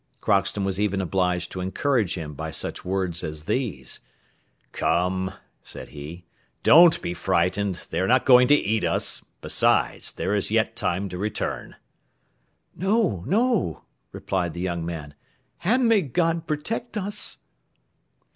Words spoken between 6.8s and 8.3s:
be frightened, they are not